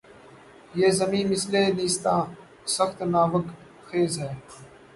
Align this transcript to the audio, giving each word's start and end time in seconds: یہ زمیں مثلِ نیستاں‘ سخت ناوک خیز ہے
یہ 0.79 0.89
زمیں 0.99 1.25
مثلِ 1.31 1.53
نیستاں‘ 1.77 2.21
سخت 2.75 2.97
ناوک 3.13 3.45
خیز 3.87 4.13
ہے 4.21 4.31